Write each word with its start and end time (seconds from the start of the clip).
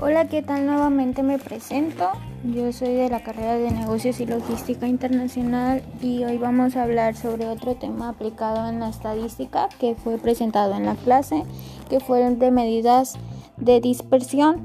Hola, 0.00 0.26
¿qué 0.26 0.42
tal? 0.42 0.66
Nuevamente 0.66 1.22
me 1.22 1.38
presento. 1.38 2.10
Yo 2.42 2.72
soy 2.72 2.94
de 2.94 3.08
la 3.08 3.22
carrera 3.22 3.54
de 3.54 3.70
negocios 3.70 4.18
y 4.18 4.26
logística 4.26 4.88
internacional 4.88 5.82
y 6.02 6.24
hoy 6.24 6.36
vamos 6.36 6.74
a 6.74 6.82
hablar 6.82 7.14
sobre 7.14 7.46
otro 7.46 7.76
tema 7.76 8.08
aplicado 8.08 8.68
en 8.68 8.80
la 8.80 8.88
estadística 8.88 9.68
que 9.78 9.94
fue 9.94 10.18
presentado 10.18 10.74
en 10.74 10.84
la 10.84 10.96
clase, 10.96 11.44
que 11.88 12.00
fueron 12.00 12.40
de 12.40 12.50
medidas 12.50 13.16
de 13.56 13.80
dispersión. 13.80 14.62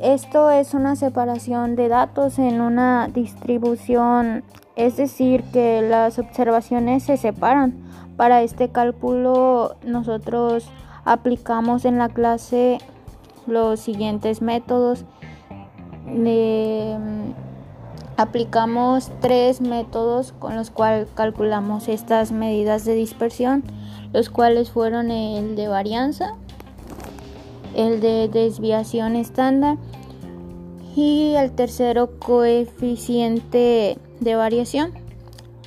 Esto 0.00 0.50
es 0.50 0.74
una 0.74 0.96
separación 0.96 1.76
de 1.76 1.86
datos 1.86 2.40
en 2.40 2.60
una 2.60 3.06
distribución, 3.06 4.42
es 4.74 4.96
decir, 4.96 5.44
que 5.52 5.82
las 5.82 6.18
observaciones 6.18 7.04
se 7.04 7.16
separan. 7.16 7.74
Para 8.16 8.42
este 8.42 8.70
cálculo 8.70 9.76
nosotros 9.84 10.68
aplicamos 11.04 11.84
en 11.84 11.98
la 11.98 12.08
clase 12.08 12.78
los 13.46 13.80
siguientes 13.80 14.42
métodos. 14.42 15.04
aplicamos 18.16 19.10
tres 19.20 19.60
métodos 19.60 20.32
con 20.38 20.54
los 20.54 20.70
cuales 20.70 21.08
calculamos 21.14 21.88
estas 21.88 22.30
medidas 22.30 22.84
de 22.84 22.94
dispersión, 22.94 23.64
los 24.12 24.30
cuales 24.30 24.70
fueron 24.70 25.10
el 25.10 25.56
de 25.56 25.68
varianza, 25.68 26.36
el 27.74 28.00
de 28.00 28.28
desviación 28.28 29.16
estándar 29.16 29.78
y 30.94 31.34
el 31.34 31.52
tercero 31.52 32.18
coeficiente 32.18 33.98
de 34.20 34.34
variación. 34.36 34.92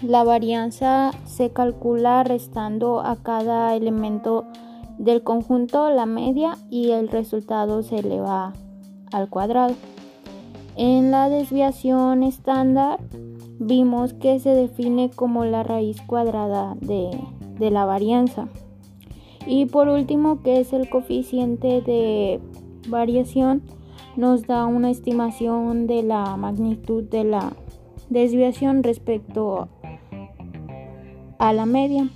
La 0.02 0.24
varianza 0.24 1.12
se 1.26 1.50
calcula 1.50 2.24
restando 2.24 3.02
a 3.02 3.16
cada 3.16 3.76
elemento 3.76 4.46
del 4.98 5.24
conjunto 5.24 5.90
la 5.90 6.06
media 6.06 6.58
y 6.70 6.92
el 6.92 7.08
resultado 7.08 7.84
se 7.84 8.00
eleva 8.00 8.54
al 9.12 9.30
cuadrado. 9.30 9.76
En 10.76 11.12
la 11.12 11.30
desviación 11.30 12.24
estándar 12.24 13.00
vimos 13.60 14.14
que 14.14 14.40
se 14.40 14.50
define 14.50 15.10
como 15.10 15.46
la 15.46 15.64
raíz 15.64 16.02
cuadrada 16.02 16.76
de, 16.82 17.10
de 17.58 17.72
la 17.72 17.86
varianza. 17.86 18.48
Y 19.46 19.66
por 19.66 19.88
último, 19.88 20.42
que 20.44 20.60
es 20.60 20.74
el 20.74 20.90
coeficiente 20.90 21.82
de 21.82 22.42
variación, 22.90 23.64
nos 24.18 24.46
da 24.46 24.66
una 24.66 24.90
estimación 24.90 25.88
de 25.88 26.04
la 26.04 26.36
magnitud 26.38 27.04
de 27.04 27.24
la 27.24 27.54
desviación 28.10 28.84
respecto 28.84 29.70
a 31.40 31.54
la 31.54 31.66
media. 31.66 32.10